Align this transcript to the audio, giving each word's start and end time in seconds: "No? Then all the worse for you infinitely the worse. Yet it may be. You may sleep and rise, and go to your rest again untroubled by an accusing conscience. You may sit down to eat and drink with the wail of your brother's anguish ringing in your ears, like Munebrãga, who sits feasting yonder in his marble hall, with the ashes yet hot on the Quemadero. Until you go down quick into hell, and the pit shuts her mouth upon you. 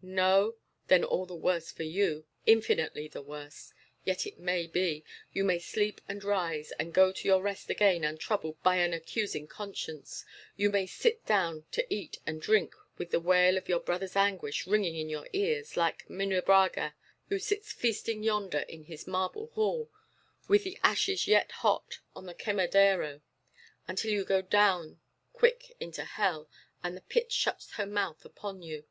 "No? 0.00 0.54
Then 0.88 1.04
all 1.04 1.26
the 1.26 1.34
worse 1.34 1.70
for 1.70 1.82
you 1.82 2.24
infinitely 2.46 3.08
the 3.08 3.20
worse. 3.20 3.74
Yet 4.04 4.26
it 4.26 4.38
may 4.38 4.66
be. 4.66 5.04
You 5.34 5.44
may 5.44 5.58
sleep 5.58 6.00
and 6.08 6.24
rise, 6.24 6.72
and 6.78 6.94
go 6.94 7.12
to 7.12 7.28
your 7.28 7.42
rest 7.42 7.68
again 7.68 8.02
untroubled 8.02 8.62
by 8.62 8.76
an 8.76 8.94
accusing 8.94 9.46
conscience. 9.46 10.24
You 10.56 10.70
may 10.70 10.86
sit 10.86 11.26
down 11.26 11.66
to 11.72 11.86
eat 11.92 12.20
and 12.26 12.40
drink 12.40 12.74
with 12.96 13.10
the 13.10 13.20
wail 13.20 13.58
of 13.58 13.68
your 13.68 13.80
brother's 13.80 14.16
anguish 14.16 14.66
ringing 14.66 14.96
in 14.96 15.10
your 15.10 15.28
ears, 15.34 15.76
like 15.76 16.08
Munebrãga, 16.08 16.94
who 17.28 17.38
sits 17.38 17.70
feasting 17.70 18.22
yonder 18.22 18.60
in 18.60 18.84
his 18.84 19.06
marble 19.06 19.48
hall, 19.48 19.90
with 20.48 20.64
the 20.64 20.78
ashes 20.82 21.28
yet 21.28 21.50
hot 21.52 21.98
on 22.16 22.24
the 22.24 22.34
Quemadero. 22.34 23.20
Until 23.86 24.10
you 24.10 24.24
go 24.24 24.40
down 24.40 25.00
quick 25.34 25.76
into 25.80 26.04
hell, 26.06 26.48
and 26.82 26.96
the 26.96 27.02
pit 27.02 27.30
shuts 27.30 27.72
her 27.72 27.84
mouth 27.84 28.24
upon 28.24 28.62
you. 28.62 28.86